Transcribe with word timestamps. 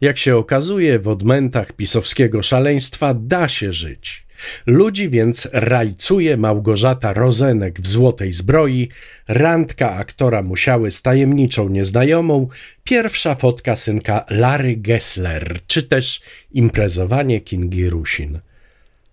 Jak 0.00 0.18
się 0.18 0.36
okazuje, 0.36 0.98
w 0.98 1.08
odmętach 1.08 1.72
pisowskiego 1.72 2.42
szaleństwa 2.42 3.14
da 3.14 3.48
się 3.48 3.72
żyć. 3.72 4.26
Ludzi 4.66 5.10
więc 5.10 5.48
rajcuje 5.52 6.36
Małgorzata 6.36 7.12
Rozenek 7.12 7.80
w 7.80 7.86
złotej 7.86 8.32
zbroi, 8.32 8.88
randka 9.28 9.94
aktora 9.94 10.42
Musiały 10.42 10.90
z 10.90 11.02
tajemniczą 11.02 11.68
nieznajomą, 11.68 12.48
pierwsza 12.84 13.34
fotka 13.34 13.76
synka 13.76 14.24
Lary 14.30 14.76
Gessler, 14.76 15.60
czy 15.66 15.82
też 15.82 16.20
imprezowanie 16.52 17.40
Kingi 17.40 17.90
Rusin. 17.90 18.38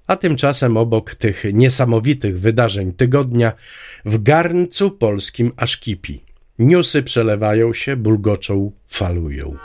A 0.08 0.16
tymczasem 0.16 0.78
obok 0.78 1.16
tych 1.16 1.44
niesamowitych 1.54 2.40
wydarzeń 2.40 2.94
tygodnia 2.94 3.52
w 4.06 4.24
garncu 4.24 4.92
polskim 4.92 5.52
aż 5.58 5.78
kipi. 5.78 6.24
Newsy 6.60 7.04
przelewają 7.04 7.74
się, 7.74 7.96
bulgoczą, 7.96 8.72
falują. 8.88 9.58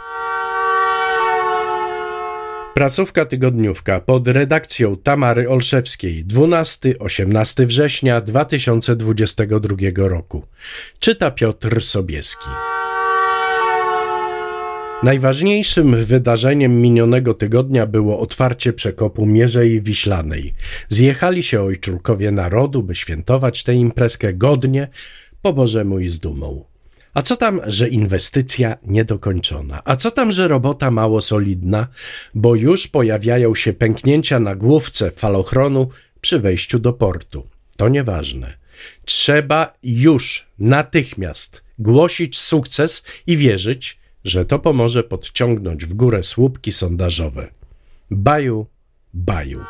Pracówka 2.79 3.24
tygodniówka 3.24 4.00
pod 4.00 4.28
redakcją 4.28 4.96
Tamary 4.96 5.48
Olszewskiej 5.48 6.27
12-18 6.27 7.66
września 7.66 8.20
2022 8.20 9.77
roku. 9.96 10.42
Czyta 10.98 11.30
Piotr 11.30 11.83
Sobieski. 11.83 12.48
Najważniejszym 15.02 16.05
wydarzeniem 16.05 16.80
minionego 16.80 17.34
tygodnia 17.34 17.86
było 17.86 18.20
otwarcie 18.20 18.72
przekopu 18.72 19.27
Mierzei 19.27 19.80
Wiślanej. 19.80 20.55
Zjechali 20.88 21.42
się 21.42 21.62
ojczulkowie 21.62 22.30
narodu, 22.30 22.83
by 22.83 22.95
świętować 22.95 23.62
tę 23.62 23.74
imprezkę 23.74 24.34
godnie, 24.34 24.88
po 25.42 25.52
Bożemu 25.52 25.98
i 25.98 26.08
z 26.08 26.20
dumą. 26.20 26.64
A 27.18 27.22
co 27.22 27.36
tam, 27.36 27.60
że 27.66 27.88
inwestycja 27.88 28.77
niedokończona? 28.86 29.82
A 29.84 29.96
co 29.96 30.10
tam, 30.10 30.32
że 30.32 30.48
robota 30.48 30.90
mało 30.90 31.20
solidna, 31.20 31.86
bo 32.34 32.54
już 32.54 32.88
pojawiają 32.88 33.54
się 33.54 33.72
pęknięcia 33.72 34.41
na 34.41 34.54
główce 34.54 35.10
falochronu 35.10 35.88
przy 36.20 36.38
wejściu 36.41 36.78
do 36.78 36.92
portu? 36.92 37.47
To 37.77 37.88
nieważne. 37.88 38.55
Trzeba 39.05 39.72
już 39.83 40.47
natychmiast 40.58 41.62
głosić 41.78 42.38
sukces 42.38 43.05
i 43.27 43.36
wierzyć, 43.36 43.98
że 44.25 44.44
to 44.44 44.58
pomoże 44.58 45.03
podciągnąć 45.03 45.86
w 45.86 45.94
górę 45.94 46.22
słupki 46.22 46.72
sondażowe. 46.72 47.48
Baju, 48.10 48.66
baju. 49.14 49.64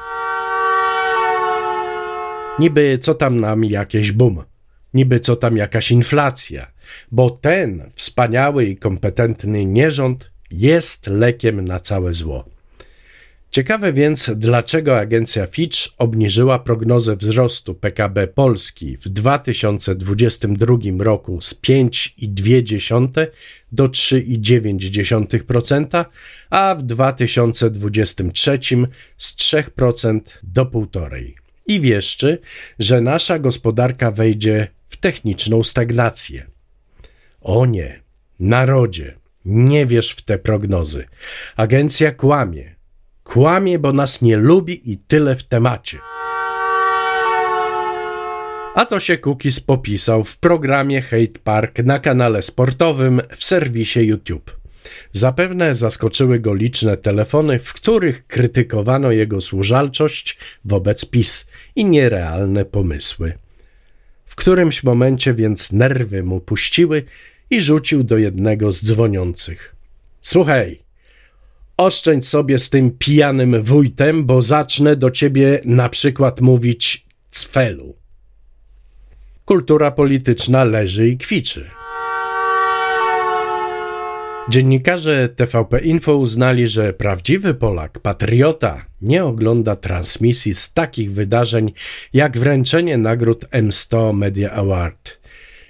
Niby 2.59 2.99
co 3.01 3.15
tam 3.15 3.41
nam 3.41 3.65
jakieś 3.65 4.13
bum 4.13 4.43
niby 4.95 5.21
co 5.21 5.37
tam 5.37 5.57
jakaś 5.57 5.91
inflacja, 5.91 6.73
bo 7.11 7.31
ten 7.31 7.91
wspaniały 7.95 8.65
i 8.65 8.77
kompetentny 8.77 9.65
nierząd 9.65 10.31
jest 10.51 11.07
lekiem 11.07 11.65
na 11.65 11.81
całe 11.81 12.15
zło. 12.15 12.45
Ciekawe 13.51 13.93
więc, 13.93 14.31
dlaczego 14.37 14.99
agencja 14.99 15.47
Fitch 15.47 15.79
obniżyła 15.99 16.59
prognozę 16.59 17.17
wzrostu 17.17 17.75
PKB 17.75 18.27
Polski 18.27 18.97
w 18.97 19.09
2022 19.09 20.77
roku 20.99 21.41
z 21.41 21.55
5,2 21.55 23.27
do 23.73 23.89
3,9%, 23.89 26.05
a 26.51 26.75
w 26.75 26.83
2023 26.83 28.59
z 29.17 29.37
3% 29.37 30.21
do 30.43 30.65
1,5%. 30.65 31.33
I 31.67 31.81
wieszczy, 31.81 32.39
że 32.79 33.01
nasza 33.01 33.39
gospodarka 33.39 34.11
wejdzie 34.11 34.69
techniczną 35.01 35.63
stagnację. 35.63 36.47
O 37.41 37.67
nie, 37.67 38.01
narodzie, 38.41 39.15
nie 39.45 39.87
wierz 39.87 40.11
w 40.11 40.23
te 40.23 40.39
prognozy. 40.39 41.05
Agencja 41.57 42.13
kłamie. 42.13 42.75
Kłamie, 43.25 43.79
bo 43.79 43.93
nas 43.93 44.23
nie 44.23 44.37
lubi 44.37 44.93
i 44.93 44.99
tyle 44.99 45.37
w 45.37 45.43
temacie. 45.43 45.99
A 48.75 48.85
to 48.85 49.01
się 49.01 49.19
Cookies 49.19 49.61
popisał 49.61 50.25
w 50.25 50.39
programie 50.39 51.03
Hate 51.03 51.39
Park 51.45 51.79
na 51.79 51.99
kanale 51.99 52.43
sportowym 52.43 53.21
w 53.37 53.45
serwisie 53.45 54.01
YouTube. 54.01 54.57
Zapewne 55.13 55.75
zaskoczyły 55.75 56.39
go 56.41 56.55
liczne 56.55 56.97
telefony, 56.97 57.59
w 57.59 57.73
których 57.73 58.27
krytykowano 58.27 59.13
jego 59.13 59.41
służalczość 59.41 60.39
wobec 60.65 61.05
PiS 61.05 61.47
i 61.77 61.85
nierealne 61.85 62.65
pomysły 62.65 63.39
którymś 64.39 64.85
momencie 64.85 65.35
więc 65.35 65.73
nerwy 65.73 66.23
mu 66.23 66.41
puściły 66.41 67.05
i 67.51 67.63
rzucił 67.63 68.03
do 68.05 68.19
jednego 68.19 68.73
z 68.73 68.85
dzwoniących. 68.85 69.77
Słuchaj, 70.21 70.79
oszczędź 71.77 72.29
sobie 72.29 72.59
z 72.59 72.71
tym 72.71 72.91
pijanym 72.91 73.63
wójtem, 73.63 74.25
bo 74.27 74.43
zacznę 74.43 74.97
do 74.97 75.11
ciebie 75.11 75.61
na 75.65 75.89
przykład 75.89 76.41
mówić 76.41 77.07
cfelu. 77.31 77.95
Kultura 79.45 79.91
polityczna 79.91 80.65
leży 80.65 81.09
i 81.09 81.19
kwiczy. 81.19 81.78
Dziennikarze 84.49 85.29
TVP 85.29 85.79
Info 85.79 86.17
uznali, 86.17 86.69
że 86.69 86.93
prawdziwy 86.93 87.55
Polak, 87.55 87.99
patriota, 87.99 88.85
nie 89.03 89.25
ogląda 89.25 89.77
transmisji 89.77 90.55
z 90.55 90.73
takich 90.73 91.13
wydarzeń 91.13 91.73
jak 92.13 92.39
wręczenie 92.39 92.99
nagród 92.99 93.45
M100 93.45 94.15
Media 94.15 94.53
Award, 94.53 95.19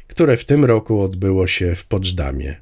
które 0.07 0.37
w 0.37 0.45
tym 0.45 0.65
roku 0.65 1.01
odbyło 1.01 1.47
się 1.47 1.75
w 1.75 1.87
Poczdamie. 1.87 2.61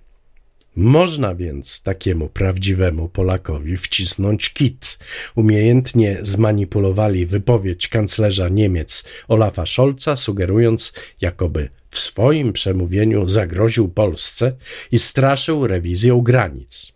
Można 0.77 1.35
więc 1.35 1.83
takiemu 1.83 2.29
prawdziwemu 2.29 3.09
Polakowi 3.09 3.77
wcisnąć 3.77 4.53
kit. 4.53 4.99
Umiejętnie 5.35 6.19
zmanipulowali 6.23 7.27
wypowiedź 7.27 7.89
kanclerza 7.89 8.49
Niemiec 8.49 9.05
Olafa 9.29 9.67
Scholza, 9.67 10.17
sugerując, 10.17 10.93
jakoby 11.21 11.69
w 11.97 11.99
swoim 11.99 12.53
przemówieniu 12.53 13.29
zagroził 13.29 13.89
Polsce 13.89 14.53
i 14.93 14.99
straszył 14.99 15.67
rewizją 15.67 16.21
granic. 16.21 16.93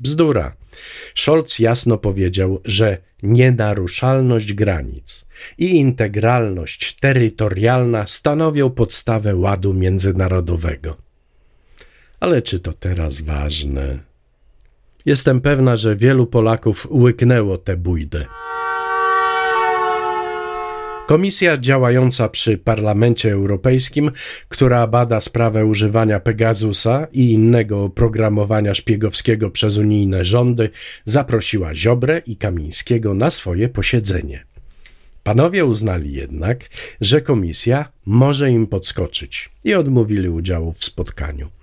Bzdura. 0.00 0.56
Scholz 1.14 1.58
jasno 1.58 1.98
powiedział, 1.98 2.60
że 2.64 2.98
nienaruszalność 3.22 4.52
granic 4.52 5.26
i 5.58 5.76
integralność 5.76 6.96
terytorialna 7.00 8.06
stanowią 8.06 8.70
podstawę 8.70 9.36
ładu 9.36 9.74
międzynarodowego. 9.74 10.96
Ale 12.20 12.42
czy 12.42 12.60
to 12.60 12.72
teraz 12.72 13.20
ważne? 13.20 13.98
Jestem 15.06 15.40
pewna, 15.40 15.76
że 15.76 15.96
wielu 15.96 16.26
Polaków 16.26 16.86
łyknęło 16.90 17.58
tę 17.58 17.76
bójdę. 17.76 18.26
Komisja 21.08 21.56
działająca 21.56 22.28
przy 22.28 22.58
Parlamencie 22.58 23.32
Europejskim, 23.32 24.10
która 24.48 24.86
bada 24.86 25.20
sprawę 25.20 25.66
używania 25.66 26.20
Pegasusa 26.20 27.06
i 27.12 27.32
innego 27.32 27.84
oprogramowania 27.84 28.74
szpiegowskiego 28.74 29.50
przez 29.50 29.76
unijne 29.76 30.24
rządy, 30.24 30.70
zaprosiła 31.04 31.74
Ziobrę 31.74 32.22
i 32.26 32.36
Kamińskiego 32.36 33.14
na 33.14 33.30
swoje 33.30 33.68
posiedzenie. 33.68 34.44
Panowie 35.22 35.64
uznali 35.64 36.12
jednak, 36.12 36.68
że 37.00 37.20
komisja 37.20 37.92
może 38.06 38.50
im 38.50 38.66
podskoczyć 38.66 39.50
i 39.64 39.74
odmówili 39.74 40.28
udziału 40.28 40.72
w 40.72 40.84
spotkaniu. 40.84 41.57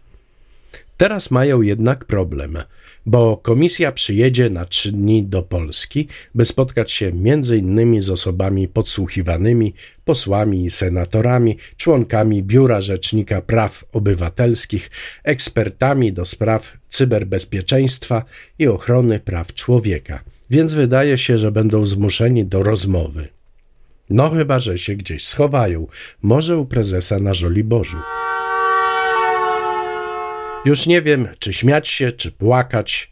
Teraz 0.97 1.31
mają 1.31 1.61
jednak 1.61 2.05
problem, 2.05 2.57
bo 3.05 3.37
komisja 3.37 3.91
przyjedzie 3.91 4.49
na 4.49 4.65
trzy 4.65 4.91
dni 4.91 5.23
do 5.23 5.43
Polski, 5.43 6.07
by 6.35 6.45
spotkać 6.45 6.91
się 6.91 7.07
m.in. 7.07 8.01
z 8.01 8.09
osobami 8.09 8.67
podsłuchiwanymi, 8.67 9.73
posłami 10.05 10.65
i 10.65 10.69
senatorami, 10.69 11.57
członkami 11.77 12.43
Biura 12.43 12.81
Rzecznika 12.81 13.41
Praw 13.41 13.85
Obywatelskich, 13.91 14.91
ekspertami 15.23 16.13
do 16.13 16.25
spraw 16.25 16.73
cyberbezpieczeństwa 16.89 18.25
i 18.59 18.67
ochrony 18.67 19.19
praw 19.19 19.53
człowieka. 19.53 20.23
Więc 20.49 20.73
wydaje 20.73 21.17
się, 21.17 21.37
że 21.37 21.51
będą 21.51 21.85
zmuszeni 21.85 22.45
do 22.45 22.63
rozmowy. 22.63 23.27
No 24.09 24.29
chyba, 24.29 24.59
że 24.59 24.77
się 24.77 24.95
gdzieś 24.95 25.25
schowają, 25.25 25.87
może 26.21 26.57
u 26.57 26.65
prezesa 26.65 27.19
na 27.19 27.33
Żoliborzu. 27.33 27.97
Już 30.65 30.85
nie 30.85 31.01
wiem, 31.01 31.27
czy 31.39 31.53
śmiać 31.53 31.87
się, 31.87 32.11
czy 32.11 32.31
płakać. 32.31 33.11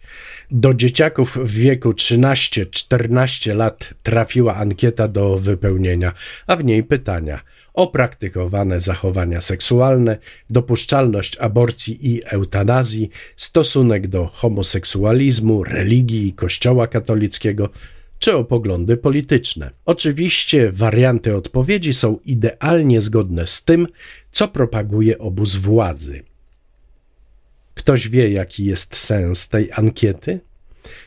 Do 0.51 0.73
dzieciaków 0.73 1.37
w 1.37 1.51
wieku 1.51 1.91
13-14 1.91 3.55
lat 3.55 3.93
trafiła 4.03 4.55
ankieta 4.55 5.07
do 5.07 5.37
wypełnienia, 5.37 6.13
a 6.47 6.55
w 6.55 6.63
niej 6.63 6.83
pytania 6.83 7.39
o 7.73 7.87
praktykowane 7.87 8.81
zachowania 8.81 9.41
seksualne, 9.41 10.17
dopuszczalność 10.49 11.37
aborcji 11.37 12.11
i 12.11 12.21
eutanazji, 12.25 13.09
stosunek 13.35 14.07
do 14.07 14.25
homoseksualizmu, 14.25 15.63
religii 15.63 16.33
Kościoła 16.33 16.87
katolickiego, 16.87 17.69
czy 18.19 18.35
o 18.35 18.43
poglądy 18.43 18.97
polityczne. 18.97 19.71
Oczywiście 19.85 20.71
warianty 20.71 21.35
odpowiedzi 21.35 21.93
są 21.93 22.19
idealnie 22.25 23.01
zgodne 23.01 23.47
z 23.47 23.63
tym, 23.63 23.87
co 24.31 24.47
propaguje 24.47 25.19
obóz 25.19 25.55
władzy. 25.55 26.23
Ktoś 27.73 28.09
wie, 28.09 28.29
jaki 28.29 28.65
jest 28.65 28.95
sens 28.95 29.49
tej 29.49 29.71
ankiety? 29.71 30.39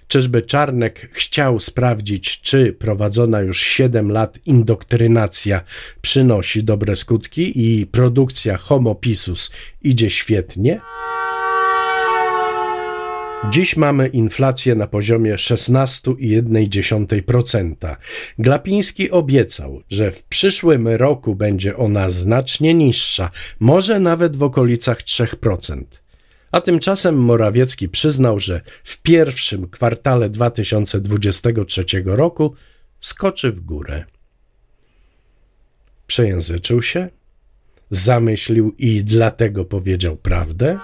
Czyżby 0.09 0.43
Czarnek 0.43 1.09
chciał 1.13 1.61
sprawdzić, 1.61 2.41
czy 2.41 2.73
prowadzona 2.73 3.41
już 3.41 3.61
7 3.61 4.13
lat 4.13 4.39
indoktrynacja 4.47 5.61
przynosi 6.01 6.65
dobre 6.65 6.97
skutki 6.97 7.65
i 7.65 7.87
produkcja 7.87 8.57
homopisus 8.57 9.51
idzie 9.83 10.11
świetnie? 10.11 10.81
Dziś 13.51 13.77
mamy 13.77 14.09
inflację 14.09 14.75
na 14.75 14.87
poziomie 14.87 15.35
16,1%. 15.35 17.97
Glapiński 18.39 19.11
obiecał, 19.11 19.83
że 19.91 20.13
w 20.13 20.23
przyszłym 20.23 20.89
roku 20.89 21.35
będzie 21.35 21.77
ona 21.77 22.11
znacznie 22.11 22.75
niższa, 22.75 23.31
może 23.61 24.01
nawet 24.01 24.37
w 24.37 24.43
okolicach 24.43 25.03
3%. 25.03 25.83
A 26.53 26.61
tymczasem 26.61 27.17
Morawiecki 27.17 27.89
przyznał, 27.89 28.41
że 28.41 28.61
w 28.85 28.99
pierwszym 28.99 29.69
kwartale 29.69 30.31
2023 30.31 31.85
roku 32.05 32.55
skoczy 33.01 33.53
w 33.53 33.61
górę. 33.61 34.05
Przejęzyczył 36.07 36.83
się, 36.83 37.09
zamyślił 37.91 38.75
i 38.79 39.05
dlatego 39.05 39.65
powiedział 39.65 40.17
prawdę. 40.17 40.79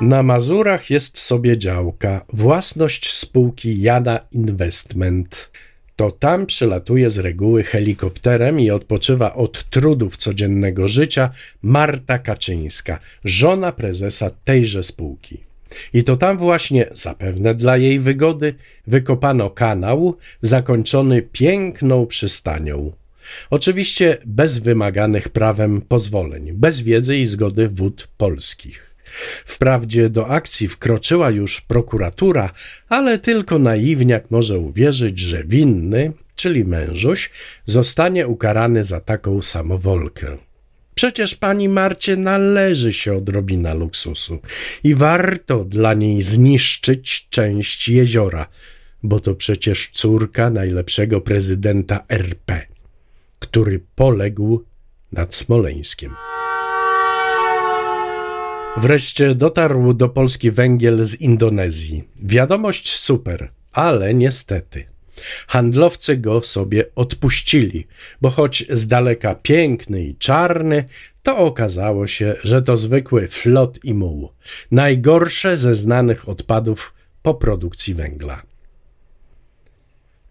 Na 0.00 0.22
Mazurach 0.22 0.90
jest 0.90 1.18
sobie 1.18 1.58
działka, 1.58 2.24
własność 2.32 3.16
spółki 3.16 3.82
Jana 3.82 4.18
Investment. 4.32 5.50
To 6.00 6.10
tam 6.10 6.46
przylatuje 6.46 7.10
z 7.10 7.18
reguły 7.18 7.64
helikopterem 7.64 8.60
i 8.60 8.70
odpoczywa 8.70 9.34
od 9.34 9.70
trudów 9.70 10.16
codziennego 10.16 10.88
życia 10.88 11.30
Marta 11.62 12.18
Kaczyńska, 12.18 12.98
żona 13.24 13.72
prezesa 13.72 14.30
tejże 14.44 14.82
spółki. 14.82 15.38
I 15.94 16.04
to 16.04 16.16
tam 16.16 16.38
właśnie, 16.38 16.86
zapewne 16.92 17.54
dla 17.54 17.76
jej 17.76 18.00
wygody, 18.00 18.54
wykopano 18.86 19.50
kanał 19.50 20.16
zakończony 20.40 21.22
piękną 21.22 22.06
przystanią. 22.06 22.92
Oczywiście 23.50 24.18
bez 24.24 24.58
wymaganych 24.58 25.28
prawem 25.28 25.80
pozwoleń, 25.80 26.52
bez 26.52 26.80
wiedzy 26.80 27.16
i 27.16 27.26
zgody 27.26 27.68
wód 27.68 28.08
polskich. 28.16 28.89
Wprawdzie 29.44 30.08
do 30.08 30.28
akcji 30.28 30.68
wkroczyła 30.68 31.30
już 31.30 31.60
prokuratura, 31.60 32.52
ale 32.88 33.18
tylko 33.18 33.58
naiwniak 33.58 34.30
może 34.30 34.58
uwierzyć, 34.58 35.18
że 35.18 35.44
winny, 35.44 36.12
czyli 36.36 36.64
mężuś, 36.64 37.30
zostanie 37.66 38.26
ukarany 38.26 38.84
za 38.84 39.00
taką 39.00 39.42
samowolkę. 39.42 40.36
Przecież 40.94 41.34
pani 41.34 41.68
Marcie 41.68 42.16
należy 42.16 42.92
się 42.92 43.16
odrobina 43.16 43.74
luksusu 43.74 44.38
i 44.84 44.94
warto 44.94 45.64
dla 45.64 45.94
niej 45.94 46.22
zniszczyć 46.22 47.26
część 47.30 47.88
jeziora, 47.88 48.46
bo 49.02 49.20
to 49.20 49.34
przecież 49.34 49.88
córka 49.92 50.50
najlepszego 50.50 51.20
prezydenta 51.20 52.04
RP, 52.08 52.66
który 53.38 53.80
poległ 53.94 54.64
nad 55.12 55.34
Smoleńskiem. 55.34 56.14
Wreszcie 58.76 59.34
dotarł 59.34 59.94
do 59.94 60.08
Polski 60.08 60.50
węgiel 60.50 61.04
z 61.04 61.14
Indonezji. 61.14 62.04
Wiadomość 62.22 62.96
super, 62.96 63.50
ale 63.72 64.14
niestety. 64.14 64.84
Handlowcy 65.46 66.16
go 66.16 66.42
sobie 66.42 66.84
odpuścili, 66.94 67.86
bo 68.20 68.30
choć 68.30 68.66
z 68.70 68.86
daleka 68.86 69.34
piękny 69.34 70.04
i 70.04 70.14
czarny, 70.14 70.84
to 71.22 71.36
okazało 71.36 72.06
się, 72.06 72.34
że 72.44 72.62
to 72.62 72.76
zwykły 72.76 73.28
flot 73.28 73.84
i 73.84 73.94
muł. 73.94 74.32
Najgorsze 74.70 75.56
ze 75.56 75.74
znanych 75.74 76.28
odpadów 76.28 76.94
po 77.22 77.34
produkcji 77.34 77.94
węgla. 77.94 78.42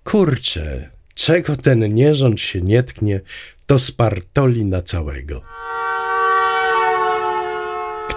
Kurczę, 0.03 0.89
czego 1.15 1.55
ten 1.55 1.95
nierząd 1.95 2.41
się 2.41 2.61
nie 2.61 2.83
tknie, 2.83 3.21
to 3.65 3.79
spartoli 3.79 4.65
na 4.65 4.81
całego. 4.81 5.41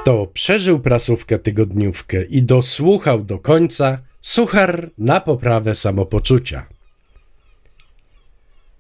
Kto 0.03 0.27
przeżył 0.27 0.81
prasówkę 0.81 1.39
tygodniówkę 1.39 2.25
i 2.25 2.43
dosłuchał 2.43 3.25
do 3.25 3.39
końca, 3.39 3.99
suchar 4.21 4.91
na 4.99 5.21
poprawę 5.21 5.75
samopoczucia. 5.75 6.67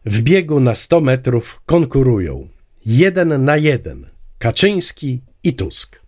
W 0.05 0.21
biegu 0.21 0.61
na 0.61 0.75
100 0.75 1.01
metrów 1.01 1.61
konkurują 1.67 2.49
jeden 2.87 3.45
na 3.45 3.57
jeden 3.57 4.07
Kaczyński 4.39 5.21
i 5.45 5.55
Tusk. 5.55 6.01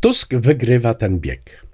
Tusk 0.00 0.34
wygrywa 0.34 0.94
ten 0.94 1.18
bieg. 1.20 1.65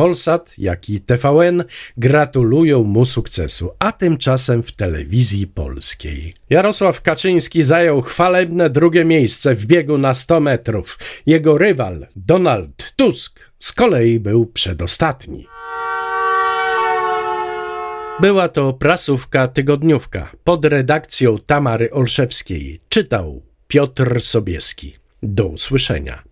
Polsat, 0.00 0.52
jak 0.58 0.90
i 0.90 1.00
TVN 1.00 1.64
gratulują 1.96 2.82
mu 2.82 3.04
sukcesu, 3.04 3.70
a 3.78 3.92
tymczasem 3.92 4.62
w 4.62 4.72
telewizji 4.72 5.46
polskiej. 5.46 6.34
Jarosław 6.50 7.02
Kaczyński 7.02 7.64
zajął 7.64 8.02
chwalebne 8.02 8.70
drugie 8.70 9.04
miejsce 9.04 9.54
w 9.54 9.66
biegu 9.66 9.98
na 9.98 10.14
100 10.14 10.40
metrów. 10.40 10.98
Jego 11.26 11.58
rywal, 11.58 12.06
Donald 12.16 12.92
Tusk, 12.96 13.40
z 13.58 13.72
kolei 13.72 14.20
był 14.20 14.46
przedostatni. 14.46 15.46
Była 18.20 18.48
to 18.48 18.72
prasówka 18.72 19.48
tygodniówka 19.48 20.32
pod 20.44 20.64
redakcją 20.64 21.38
Tamary 21.38 21.90
Olszewskiej. 21.90 22.80
Czytał 22.88 23.42
Piotr 23.68 24.20
Sobieski. 24.20 24.96
Do 25.22 25.46
usłyszenia. 25.46 26.29